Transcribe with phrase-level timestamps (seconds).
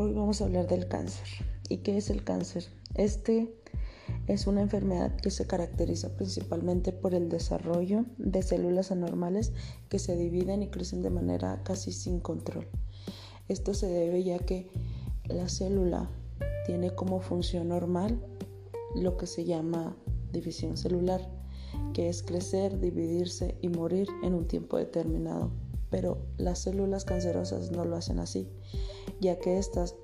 [0.00, 1.26] Hoy vamos a hablar del cáncer.
[1.68, 2.66] ¿Y qué es el cáncer?
[2.94, 3.52] Este
[4.28, 9.52] es una enfermedad que se caracteriza principalmente por el desarrollo de células anormales
[9.88, 12.68] que se dividen y crecen de manera casi sin control.
[13.48, 14.70] Esto se debe ya que
[15.24, 16.08] la célula
[16.64, 18.24] tiene como función normal
[18.94, 19.96] lo que se llama
[20.30, 21.28] división celular,
[21.92, 25.50] que es crecer, dividirse y morir en un tiempo determinado.
[25.90, 28.48] Pero las células cancerosas no lo hacen así,
[29.20, 29.94] ya que éstas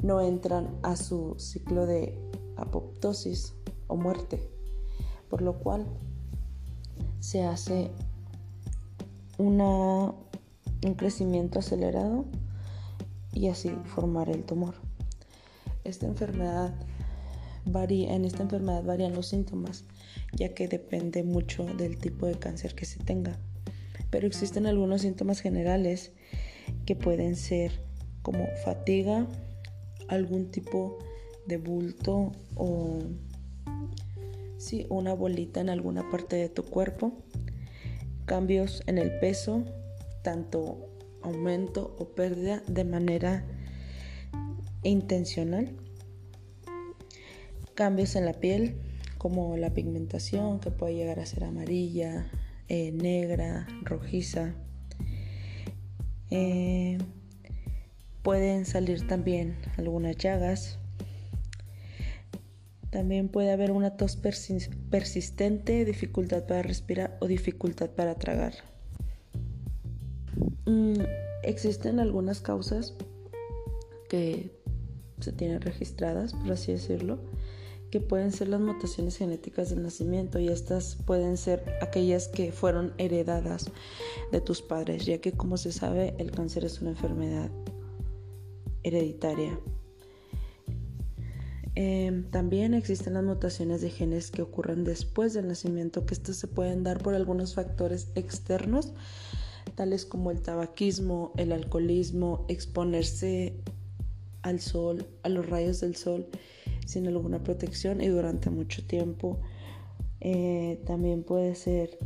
[0.00, 2.18] no entran a su ciclo de
[2.56, 3.54] apoptosis
[3.86, 4.50] o muerte,
[5.28, 5.86] por lo cual
[7.20, 7.90] se hace
[9.38, 10.14] una,
[10.84, 12.26] un crecimiento acelerado
[13.32, 14.74] y así formar el tumor.
[15.84, 16.74] Esta enfermedad
[17.66, 19.84] varía, en esta enfermedad varían los síntomas,
[20.32, 23.38] ya que depende mucho del tipo de cáncer que se tenga.
[24.10, 26.12] Pero existen algunos síntomas generales
[26.86, 27.83] que pueden ser
[28.24, 29.28] como fatiga,
[30.08, 30.98] algún tipo
[31.46, 33.02] de bulto o
[34.56, 37.12] sí, una bolita en alguna parte de tu cuerpo,
[38.24, 39.64] cambios en el peso,
[40.22, 40.88] tanto
[41.22, 43.44] aumento o pérdida de manera
[44.82, 45.76] intencional,
[47.74, 48.76] cambios en la piel
[49.18, 52.30] como la pigmentación que puede llegar a ser amarilla,
[52.68, 54.54] eh, negra, rojiza.
[56.30, 56.96] Eh,
[58.24, 60.78] pueden salir también algunas llagas.
[62.90, 68.54] También puede haber una tos persistente, dificultad para respirar o dificultad para tragar.
[70.64, 71.02] Mm,
[71.42, 72.94] existen algunas causas
[74.08, 74.50] que
[75.20, 77.18] se tienen registradas, por así decirlo,
[77.90, 82.94] que pueden ser las mutaciones genéticas del nacimiento y estas pueden ser aquellas que fueron
[82.96, 83.70] heredadas
[84.32, 87.50] de tus padres, ya que como se sabe el cáncer es una enfermedad
[88.84, 89.58] hereditaria.
[91.76, 96.46] Em, también existen las mutaciones de genes que ocurren después del nacimiento, que estas se
[96.46, 98.92] pueden dar por algunos factores externos,
[99.74, 103.54] tales como el tabaquismo, el alcoholismo, exponerse
[104.42, 106.28] al sol, a los rayos del sol
[106.86, 109.40] sin alguna protección y durante mucho tiempo.
[110.20, 111.98] Eh, también puede ser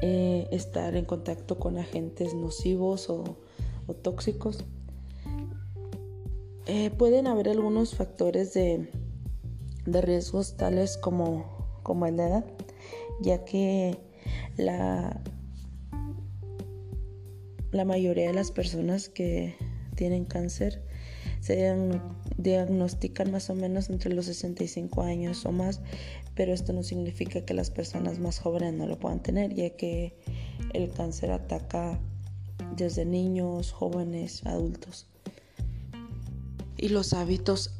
[0.00, 3.36] eh, estar en contacto con agentes nocivos o
[4.02, 4.64] tóxicos
[6.72, 8.88] eh, pueden haber algunos factores de,
[9.86, 12.44] riesgos tales como, como de edad,
[13.20, 13.98] ya que
[14.56, 15.20] la,
[17.72, 19.56] la mayoría de las personas que
[19.96, 20.84] tienen cáncer
[21.40, 21.76] se
[22.36, 25.80] diagnostican más o menos entre los 65 años o más,
[26.36, 30.14] pero esto no significa que las personas más jóvenes no lo puedan tener, ya que
[30.72, 31.98] el cáncer ataca
[32.76, 35.09] desde niños, jóvenes, adultos
[36.80, 37.70] y los hábitos,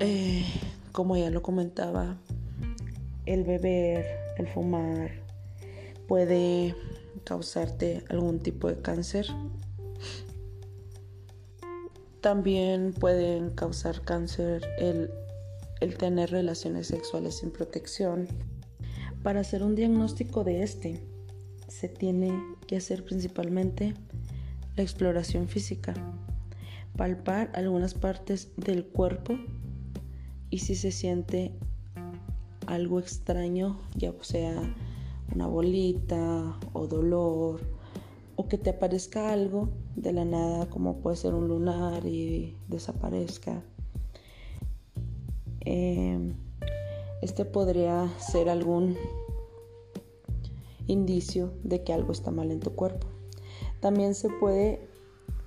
[0.00, 0.46] eh,
[0.92, 2.16] como ya lo comentaba,
[3.26, 4.06] el beber,
[4.38, 5.10] el fumar,
[6.08, 6.74] puede
[7.24, 9.26] causarte algún tipo de cáncer.
[12.22, 15.10] También pueden causar cáncer el,
[15.80, 18.28] el tener relaciones sexuales sin protección.
[19.22, 21.02] Para hacer un diagnóstico de este,
[21.68, 22.32] se tiene
[22.66, 23.92] que hacer principalmente
[24.74, 25.94] la exploración física
[26.96, 29.34] palpar algunas partes del cuerpo
[30.50, 31.52] y si se siente
[32.66, 34.74] algo extraño, ya sea
[35.34, 37.60] una bolita o dolor
[38.36, 43.62] o que te aparezca algo de la nada como puede ser un lunar y desaparezca.
[45.60, 46.34] Em,
[47.22, 48.96] este podría ser algún
[50.86, 53.08] indicio de que algo está mal en tu cuerpo.
[53.80, 54.95] También se puede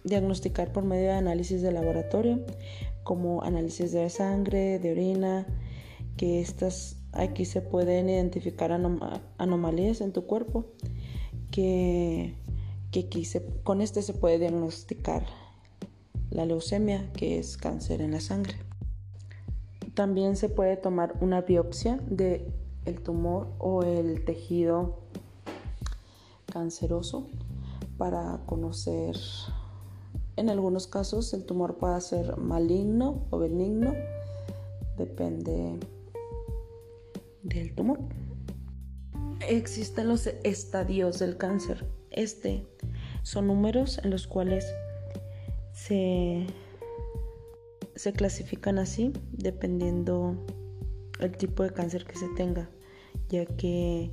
[0.09, 2.46] diagnosticar por medio de análisis de laboratorio,
[3.03, 5.47] como análisis de sangre, de orina,
[6.18, 8.72] que estas aquí se pueden identificar
[9.38, 10.66] anomalías en tu cuerpo,
[11.52, 12.36] que,
[12.92, 13.28] que aquí
[13.63, 15.25] con este se puede diagnosticar
[16.30, 18.56] la leucemia, que es cáncer en la sangre.
[19.94, 22.51] También se puede tomar una biopsia de
[22.86, 25.00] el tumor o el tejido
[26.51, 27.28] canceroso
[27.98, 29.16] para conocer
[30.39, 33.94] en algunos casos el tumor puede ser maligno o benigno,
[34.97, 35.77] depende
[37.44, 38.00] del tumor.
[39.47, 41.86] Existen los estadios del cáncer.
[42.09, 42.65] Este
[43.21, 44.65] son números en los cuales
[45.74, 46.47] se,
[47.95, 50.38] se clasifican así dependiendo
[51.19, 52.69] el tipo de cáncer que se tenga,
[53.27, 54.09] ya que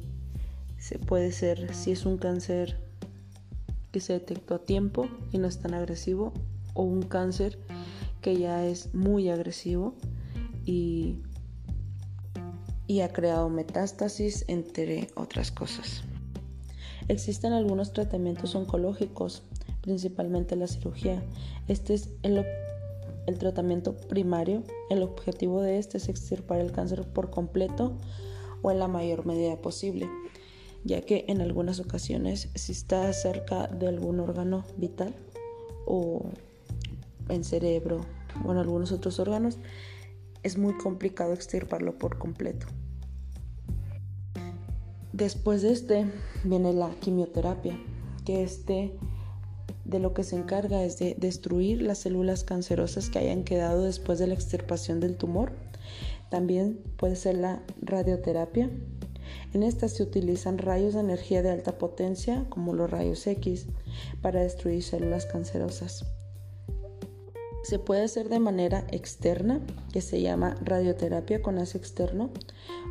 [0.77, 2.86] se puede ser si es un cáncer
[4.01, 6.33] se detectó a tiempo y no es tan agresivo
[6.75, 7.59] o un cáncer
[8.21, 9.95] que ya es muy agresivo
[10.65, 11.17] y,
[12.87, 16.03] y ha creado metástasis, entre otras cosas.
[17.09, 19.43] Existen algunos tratamientos oncológicos,
[19.81, 21.23] principalmente la cirugía.
[21.69, 22.45] Este es el,
[23.27, 24.65] el tratamiento primario.
[24.91, 27.97] El objetivo de este es extirpar el cáncer por completo
[28.63, 30.09] o en la mayor medida posible,
[30.87, 35.15] ya que en algunas ocasiones si está cerca de algún órgano vital
[35.85, 36.31] o
[37.29, 38.07] en cerebro
[38.45, 39.59] o en algunos otros órganos,
[40.43, 42.67] es muy complicado extirparlo por completo.
[45.13, 46.07] Después de este
[46.45, 47.77] viene la quimioterapia,
[48.25, 48.97] que este
[49.85, 54.19] de lo que se encarga es de destruir las células cancerosas que hayan quedado después
[54.19, 55.53] de la extirpación del tumor.
[56.29, 58.69] También puede ser la radioterapia.
[59.53, 63.67] En esta se utilizan rayos de energía de alta potencia, como los rayos X,
[64.23, 66.05] para destruir células cancerosas.
[67.63, 69.61] Se puede hacer de manera externa,
[69.93, 72.31] que se llama radioterapia con ácido externo,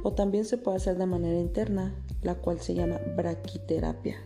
[0.04, 4.18] o también se puede hacer de manera interna, la cual se llama braquiterapia.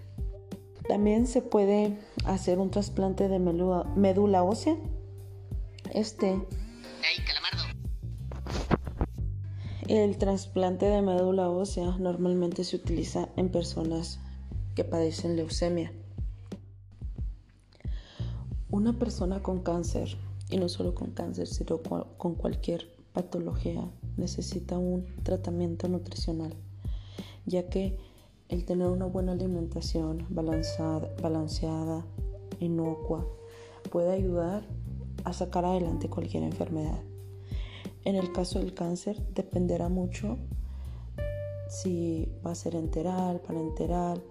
[0.87, 4.75] También se puede hacer un trasplante de médula ósea.
[5.93, 6.41] Este.
[9.89, 14.19] El trasplante de médula ósea normalmente se utiliza en personas
[14.75, 15.91] que padecen leucemia.
[18.69, 20.15] Una persona con cáncer
[20.51, 26.53] y no solo con cáncer, sino con cualquier patología, necesita un tratamiento nutricional,
[27.47, 27.97] ya que
[28.47, 32.05] el tener una buena alimentación balanceada, balanceada
[32.59, 33.25] inocua,
[33.91, 34.67] puede ayudar
[35.23, 37.08] a sacar adelante cualquier enfermedad.
[38.05, 40.37] En el caso del cáncer dependerá mucho
[41.69, 44.23] si va a ser enteral, parenteral,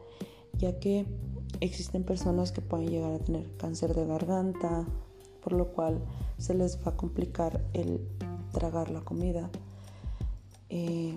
[0.54, 1.06] ya que
[1.60, 4.86] existen personas que pueden llegar a tener cáncer de garganta,
[5.42, 6.00] por lo cual
[6.36, 8.00] se les va a complicar el
[8.52, 9.50] tragar la comida.
[10.68, 11.16] Eh,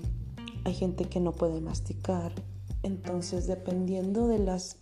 [0.64, 2.32] hay gente que no puede masticar,
[2.84, 4.78] entonces dependiendo de, las,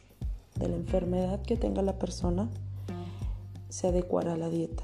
[0.55, 2.49] de la enfermedad que tenga la persona,
[3.69, 4.83] se adecuará la dieta.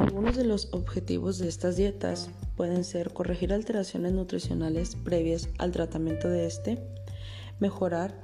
[0.00, 6.26] Algunos de los objetivos de estas dietas pueden ser corregir alteraciones nutricionales previas al tratamiento
[6.26, 6.82] de este,
[7.58, 8.18] mejorar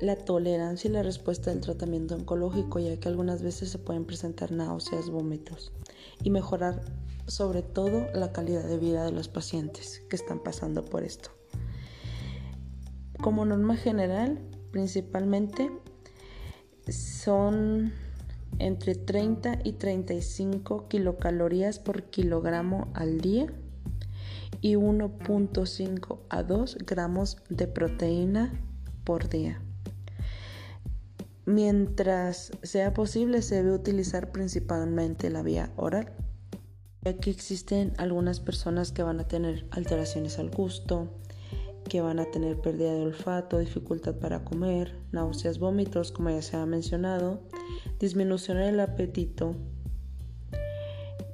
[0.00, 4.52] la tolerancia y la respuesta del tratamiento oncológico, ya que algunas veces se pueden presentar
[4.52, 5.72] náuseas, vómitos,
[6.22, 6.80] y mejorar
[7.26, 11.30] sobre todo la calidad de vida de los pacientes que están pasando por esto.
[13.20, 14.38] Como norma general,
[14.70, 15.72] principalmente
[16.88, 17.92] son
[18.58, 23.46] entre 30 y 35 kilocalorías por kilogramo al día
[24.60, 28.52] y 1.5 a 2 gramos de proteína
[29.04, 29.62] por día.
[31.46, 36.12] Mientras sea posible, se debe utilizar principalmente la vía oral,
[37.02, 41.08] ya que existen algunas personas que van a tener alteraciones al gusto,
[41.90, 46.56] que van a tener pérdida de olfato, dificultad para comer, náuseas, vómitos, como ya se
[46.56, 47.40] ha mencionado,
[47.98, 49.56] disminución en el apetito,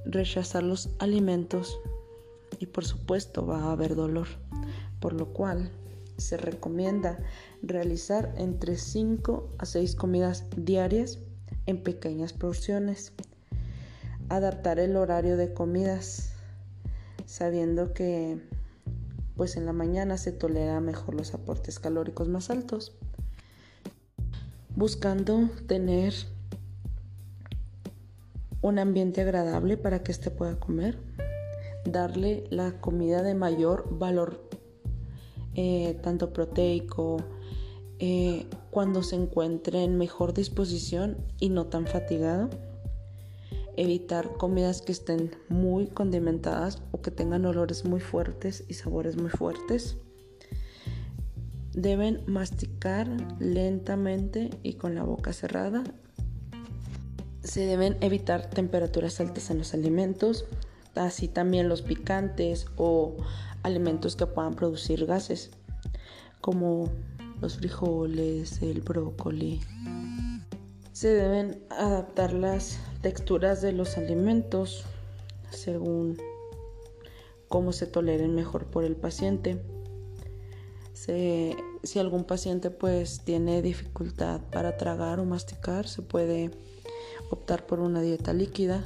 [0.07, 1.79] rechazar los alimentos
[2.59, 4.29] y por supuesto va a haber dolor,
[4.99, 5.71] por lo cual
[6.17, 7.19] se recomienda
[7.63, 11.19] realizar entre 5 a 6 comidas diarias
[11.67, 13.13] en pequeñas porciones.
[14.31, 16.33] Adaptar el horario de comidas
[17.27, 18.41] sabiendo que
[19.37, 22.97] pues en la mañana se tolera mejor los aportes calóricos más altos.
[24.75, 26.15] Buscando tener
[28.63, 30.99] un ambiente agradable para que éste pueda comer,
[31.85, 34.49] darle la comida de mayor valor
[35.55, 37.19] eh, tanto proteico,
[37.99, 42.51] eh, cuando se encuentre en mejor disposición y no tan fatigado.
[43.77, 49.31] Evitar comidas que estén muy condimentadas o que tengan olores muy fuertes y sabores muy
[49.31, 49.99] fuertes.
[51.73, 53.07] Deben masticar
[53.39, 55.85] lentamente y con la boca cerrada.
[57.45, 60.47] Se deben evitar temperaturas altas en los alimentos,
[60.95, 63.17] así también los picantes o
[63.63, 65.51] alimentos que puedan producir gases,
[66.41, 66.91] como
[67.41, 69.61] los frijoles, el brócoli.
[70.97, 74.87] Se deben adaptar las texturas de los alimentos
[75.51, 76.17] según
[77.49, 79.61] cómo se toleren mejor por el paciente.
[80.95, 86.51] si algún paciente pues tiene dificultad para tragar o masticar, se puede
[87.31, 88.83] optar por una dieta líquida.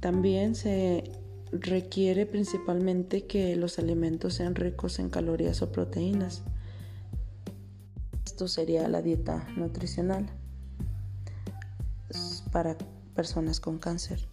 [0.00, 1.10] También se
[1.52, 6.42] requiere principalmente que los alimentos sean ricos en calorías o proteínas.
[8.26, 10.43] Esto sería la dieta nutricional.
[12.54, 12.78] Para
[13.16, 14.28] personas con cáncer.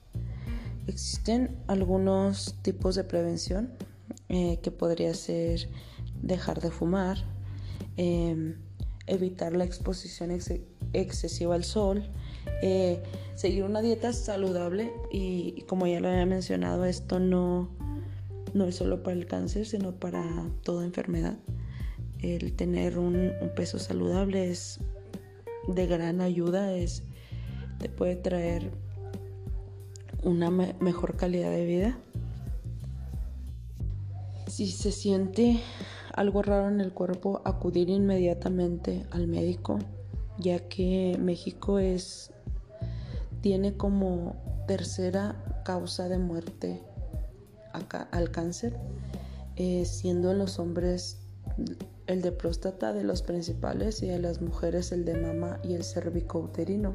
[0.85, 3.71] Existen algunos tipos de prevención
[4.29, 5.67] eh, que podría ser
[6.21, 7.17] dejar de fumar,
[7.97, 8.57] em,
[9.07, 10.29] evitar la exposición
[10.93, 12.11] excesiva al sol,
[12.61, 13.01] eh,
[13.33, 17.69] seguir una dieta saludable y, como ya lo había mencionado, esto no,
[18.53, 20.23] no es solo para el cáncer, sino para
[20.61, 21.39] toda enfermedad.
[22.19, 24.79] El tener un, peso saludable es
[25.67, 27.01] de gran ayuda, es,
[27.81, 28.71] te puede traer
[30.23, 31.97] una mejor calidad de vida.
[34.45, 35.59] Si se siente
[36.13, 39.79] algo raro en el cuerpo, acudir inmediatamente al médico,
[40.37, 42.31] ya que México es
[43.41, 44.35] tiene como
[44.67, 45.35] tercera
[45.65, 46.83] causa de muerte
[48.11, 48.77] al cáncer,
[49.55, 51.17] eh, siendo en los hombres
[52.05, 55.83] el de próstata de los principales y en las mujeres el de mama y el
[55.83, 56.93] cervicouterino,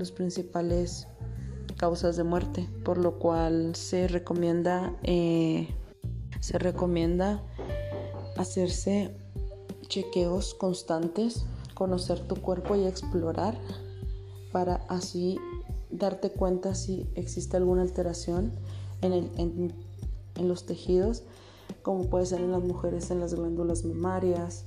[0.00, 1.06] los principales
[1.76, 5.68] causas de muerte, por lo cual se recomienda eh,
[6.40, 7.42] se recomienda
[8.36, 9.14] hacerse
[9.86, 13.58] chequeos constantes, conocer tu cuerpo y explorar
[14.52, 15.38] para así
[15.90, 18.52] darte cuenta si existe alguna alteración
[19.02, 21.24] en, en, los tejidos,
[21.82, 24.64] como puede ser en las mujeres en las glándulas mamarias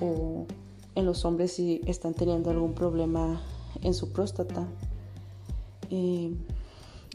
[0.00, 0.46] o
[0.94, 3.42] en los hombres si están teniendo algún problema
[3.82, 4.66] en su próstata.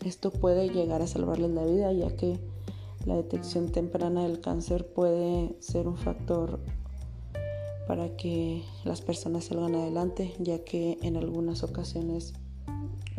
[0.04, 2.40] esto puede llegar a salvarles la vida ya que
[3.06, 6.60] la detección temprana del cáncer puede ser un factor
[7.88, 12.34] para que las personas salgan adelante, ya que en algunas ocasiones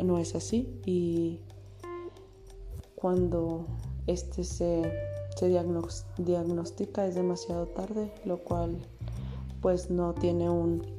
[0.03, 1.39] no es así y
[2.95, 3.65] cuando
[4.07, 4.91] este se,
[5.37, 5.47] se
[6.17, 8.77] diagnostica es demasiado tarde, lo cual
[9.61, 10.96] pues no tiene un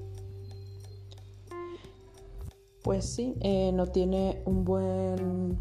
[2.82, 5.58] pues sí, eh, no tiene un buen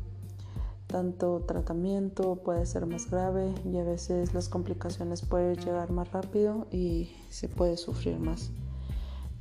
[0.88, 6.66] tanto tratamiento puede ser más grave y a veces las complicaciones pueden llegar más rápido
[6.72, 8.52] y se puede sufrir más.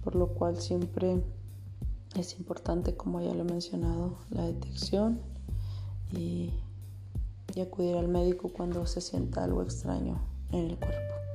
[0.03, 1.23] Por lo cual siempre
[2.17, 5.21] es importante, como ya lo he mencionado, la detección
[6.13, 6.53] y,
[7.55, 11.26] y acudir al médico cuando se sienta algo extraño en el cuerpo.